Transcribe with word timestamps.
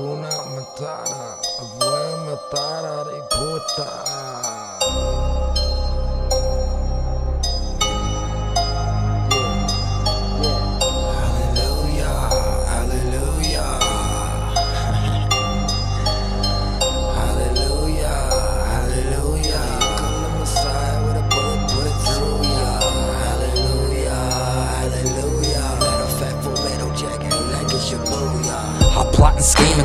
Hakuna 0.00 0.30
Matata, 0.54 1.36
Avoya 1.60 2.16
Matata 2.24 3.04
de 3.04 3.20
puta. 3.28 4.59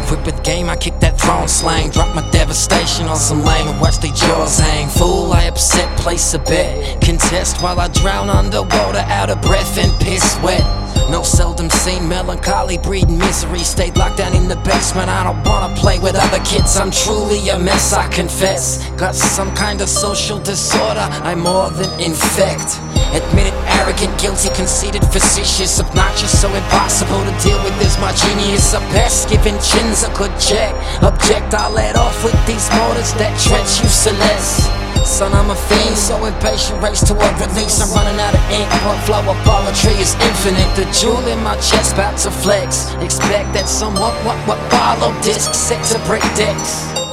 Equipped 0.05 0.25
with 0.25 0.43
game. 0.43 0.69
I 0.69 0.75
kick 0.75 0.99
that 0.99 1.19
throne 1.19 1.47
slang, 1.47 1.89
drop 1.89 2.15
my 2.15 2.27
devastation 2.29 3.07
on 3.07 3.17
some 3.17 3.43
lame 3.43 3.67
and 3.67 3.81
watch 3.81 3.97
they 3.99 4.09
jaws 4.09 4.59
hang. 4.59 4.87
Fool, 4.89 5.33
I 5.33 5.43
upset, 5.43 5.89
place 5.97 6.33
a 6.33 6.39
bet. 6.39 7.01
Contest 7.01 7.61
while 7.61 7.79
I 7.79 7.87
drown 7.87 8.29
underwater, 8.29 8.99
out 8.99 9.29
of 9.29 9.41
breath 9.41 9.77
and 9.77 9.91
piss 9.99 10.39
wet. 10.43 10.63
No 11.09 11.21
seldom 11.23 11.69
seen 11.69 12.07
melancholy 12.07 12.77
breeding 12.77 13.17
misery. 13.17 13.59
Stayed 13.59 13.97
locked 13.97 14.17
down 14.17 14.35
in 14.35 14.47
the 14.47 14.55
basement. 14.57 15.09
I 15.09 15.23
don't 15.23 15.43
wanna 15.43 15.75
play 15.75 15.99
with 15.99 16.15
other 16.15 16.43
kids. 16.43 16.77
I'm 16.77 16.91
truly 16.91 17.49
a 17.49 17.59
mess, 17.59 17.93
I 17.93 18.07
confess. 18.09 18.89
Got 18.97 19.15
some 19.15 19.53
kind 19.55 19.81
of 19.81 19.89
social 19.89 20.39
disorder. 20.39 21.07
I'm 21.23 21.41
more 21.41 21.69
than 21.69 21.89
infect. 21.99 22.94
Admitted 23.15 23.55
arrogant, 23.79 24.11
guilty, 24.19 24.51
conceited, 24.59 24.99
facetious, 25.07 25.79
obnoxious, 25.79 26.35
so 26.35 26.51
impossible 26.51 27.23
to 27.23 27.31
deal 27.39 27.55
with 27.63 27.71
is 27.79 27.95
my 27.97 28.11
genius. 28.11 28.73
A 28.75 28.79
best 28.91 29.29
giving 29.29 29.55
chins 29.63 30.03
a 30.03 30.11
good 30.19 30.35
check. 30.35 30.75
Object, 31.01 31.53
I 31.53 31.71
let 31.71 31.95
off 31.95 32.23
with 32.25 32.35
these 32.45 32.67
motors 32.75 33.15
that 33.15 33.31
trench 33.39 33.79
you 33.79 33.87
celeste. 33.87 34.67
Son, 35.07 35.31
I'm 35.31 35.49
a 35.49 35.55
fiend, 35.55 35.95
so 35.95 36.25
impatient, 36.25 36.81
race 36.83 36.99
to 37.07 37.13
a 37.13 37.27
release. 37.39 37.79
I'm 37.79 37.93
running 37.95 38.19
out 38.19 38.35
of 38.35 38.43
ink, 38.51 38.67
one 38.83 38.99
flow 39.07 39.23
of 39.23 39.37
poetry 39.47 39.95
is 40.01 40.11
infinite. 40.19 40.67
The 40.75 40.83
jewel 40.91 41.23
in 41.31 41.39
my 41.41 41.55
chest 41.63 41.93
about 41.93 42.17
to 42.27 42.31
flex. 42.31 42.95
Expect 42.99 43.53
that 43.53 43.69
someone 43.69 44.11
what 44.27 44.35
what 44.43 44.59
follow 44.73 45.15
disc 45.21 45.53
set 45.53 45.79
to 45.93 45.99
break 46.09 46.23
decks. 46.35 47.04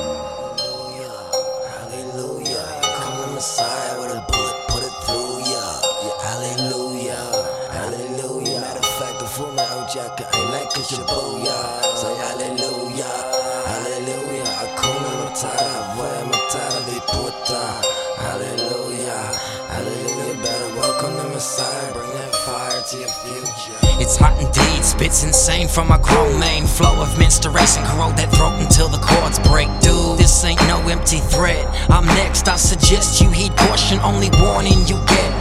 Jacket 9.92 10.26
ain't 10.34 10.50
like 10.50 10.72
your 10.90 11.04
booyah. 11.04 11.84
Say 12.00 12.14
hallelujah, 12.16 13.12
hallelujah. 13.68 14.48
Hakuna 14.56 15.10
Matata, 15.20 15.68
Avoya 15.84 16.22
Matata 16.32 16.80
de 16.88 16.98
puta. 17.12 17.62
Hallelujah, 18.16 19.36
hallelujah. 19.68 20.42
Better 20.42 20.76
welcome 20.76 21.14
the 21.16 21.28
Messiah, 21.34 21.92
bring 21.92 22.08
that 22.08 22.34
fire 22.46 22.80
to 22.80 22.98
your 23.00 23.08
future. 23.08 23.76
It's 24.00 24.16
hot 24.16 24.40
indeed, 24.40 24.82
spits 24.82 25.24
insane 25.24 25.68
from 25.68 25.88
my 25.88 25.98
grown 25.98 26.40
main 26.40 26.66
flow 26.66 27.02
of 27.02 27.18
menstruation, 27.18 27.84
corrode 27.84 28.16
that 28.16 28.32
throat 28.32 28.56
until 28.64 28.88
the 28.88 28.98
cords 28.98 29.38
break. 29.40 29.68
Dude, 29.80 30.18
this 30.18 30.42
ain't 30.44 30.60
no 30.68 30.80
empty 30.88 31.18
threat. 31.18 31.68
I'm 31.90 32.06
next, 32.06 32.48
I 32.48 32.56
suggest 32.56 33.20
you 33.20 33.28
heed 33.28 33.54
caution, 33.56 33.98
only 34.00 34.30
warning 34.40 34.86
you 34.86 34.96
get. 35.04 35.31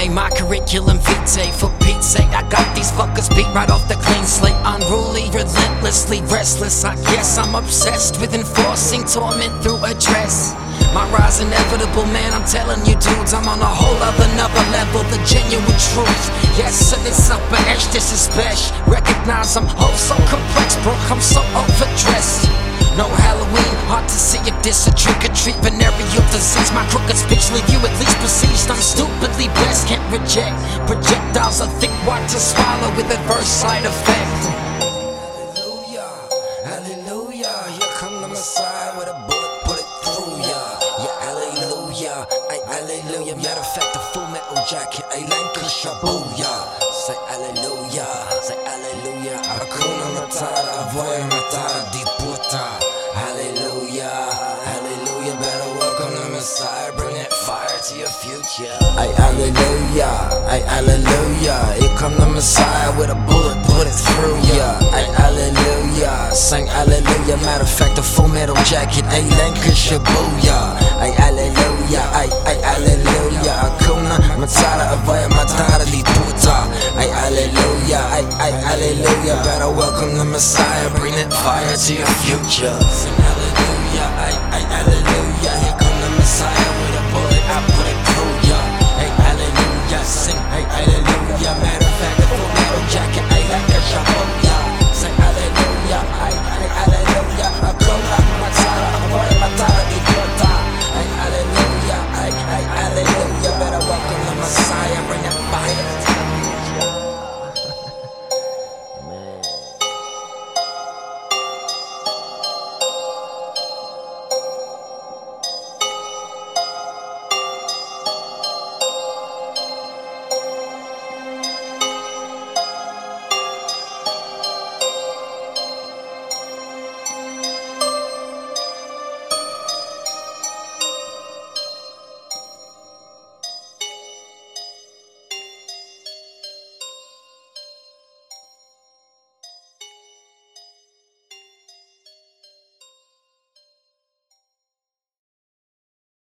Resume, 0.00 0.14
my 0.14 0.30
curriculum 0.30 0.98
vitae. 0.98 1.52
For 1.52 1.70
Pete's 1.80 2.06
sake, 2.06 2.28
I 2.28 2.48
got 2.48 2.74
these 2.74 2.90
fuckers 2.92 3.28
beat 3.34 3.46
right 3.54 3.70
off 3.70 3.86
the 3.88 3.94
clean 3.94 4.24
slate. 4.24 4.56
Unruly, 4.64 5.28
relentlessly 5.30 6.20
restless. 6.22 6.84
I 6.84 6.94
guess 7.12 7.38
I'm 7.38 7.54
obsessed 7.54 8.20
with 8.20 8.34
enforcing 8.34 9.04
torment 9.04 9.52
through 9.62 9.84
address. 9.84 10.54
My 10.94 11.08
rise 11.10 11.40
inevitable, 11.40 12.06
man. 12.06 12.32
I'm 12.32 12.44
telling 12.44 12.80
you, 12.86 12.94
dudes, 12.96 13.34
I'm 13.34 13.48
on 13.48 13.60
a 13.60 13.66
whole 13.66 13.96
other 14.02 14.24
another 14.32 14.64
level. 14.72 15.02
The 15.10 15.20
genuine 15.26 15.80
truth. 15.92 16.24
Yes, 16.56 16.74
sir, 16.74 16.98
it's 17.06 17.30
Upper 17.30 17.60
Ech'. 17.68 17.92
This 17.92 18.12
is 18.12 18.20
special. 18.20 18.76
Recognize 18.86 19.56
I'm 19.56 19.66
oh 19.78 19.94
so 19.96 20.16
complex, 20.28 20.76
bro. 20.82 20.92
I'm 21.10 21.20
so 21.20 21.40
overdressed. 21.54 22.48
No 22.98 23.06
Halloween, 23.06 23.74
hard 23.86 24.08
to 24.08 24.18
see 24.18 24.42
if 24.50 24.56
this 24.62 24.88
a 24.88 24.92
trick 24.94 25.22
or 25.22 25.32
treat 25.32 25.54
venereal 25.62 26.19
disease. 26.40 26.72
My 26.72 26.84
crooked 26.88 27.16
speech 27.16 27.52
leave 27.52 27.68
you 27.68 27.78
at 27.84 27.92
least 28.00 28.16
besieged. 28.24 28.72
I'm 28.72 28.80
stupidly 28.80 29.48
blessed, 29.60 29.88
can't 29.88 30.04
reject. 30.08 30.56
Projectiles 30.88 31.60
are 31.60 31.68
thick, 31.78 31.92
what 32.08 32.22
to 32.32 32.38
swallow 32.40 32.90
with 32.96 33.12
adverse 33.12 33.46
side 33.46 33.84
effect. 33.84 34.40
Hallelujah, 34.80 36.08
hallelujah. 36.64 37.56
Here 37.76 37.92
come 38.00 38.22
the 38.22 38.28
Messiah 38.28 38.96
with 38.96 39.08
a 39.12 39.16
bullet, 39.28 39.54
put 39.68 39.78
it 39.84 39.88
through 40.02 40.40
ya. 40.48 40.62
Yeah, 41.04 41.16
hallelujah, 41.28 42.18
ay, 42.48 42.60
hallelujah. 42.72 43.36
Matter 43.36 43.60
of 43.60 43.70
fact, 43.76 43.92
the 43.92 44.00
full 44.12 44.26
metal 44.32 44.64
jacket, 44.64 45.04
a 45.12 45.20
Lancashire, 45.28 45.96
booyah. 46.00 46.60
Say 47.04 47.18
hallelujah, 47.28 48.08
say 48.40 48.58
hallelujah. 48.64 49.38
Hakuna 49.44 50.06
Matata, 50.16 50.72
Avoya 50.88 51.29
ay, 60.50 60.60
hallelujah. 60.66 61.78
Here 61.78 61.94
come 61.96 62.14
the 62.18 62.26
Messiah 62.26 62.90
with 62.98 63.10
a 63.10 63.18
bullet, 63.30 63.56
put 63.70 63.86
it 63.86 63.94
through 63.94 64.36
ya. 64.50 64.74
Ay, 64.90 65.06
hallelujah, 65.14 66.34
sing 66.34 66.66
hallelujah. 66.66 67.38
Matter 67.46 67.62
of 67.62 67.70
fact, 67.70 67.96
the 67.96 68.02
full 68.02 68.28
metal 68.28 68.58
jacket, 68.66 69.06
ay, 69.14 69.22
Lancashire, 69.38 70.02
booyah. 70.02 70.74
Ay, 70.98 71.14
hallelujah, 71.14 72.04
ay, 72.18 72.28
ay, 72.50 72.58
hallelujah. 72.66 73.56
Hakuna 73.62 74.18
Matata, 74.36 74.98
Avoya 74.98 75.28
Matata, 75.30 75.86
di 75.86 76.02
puta. 76.02 76.66
Ay, 76.98 77.08
hallelujah, 77.08 78.02
ay, 78.10 78.24
ay, 78.42 78.52
hallelujah. 78.66 79.38
Better 79.46 79.70
welcome 79.70 80.18
the 80.18 80.24
Messiah, 80.24 80.90
bring 80.98 81.14
that 81.14 81.32
fire 81.32 81.76
to 81.76 81.92
your 81.94 82.10
future. 82.26 82.74
Sing 82.90 83.14
hallelujah, 83.14 84.08
ay, 84.18 84.34
ay, 84.58 84.62
hallelujah. 84.66 85.79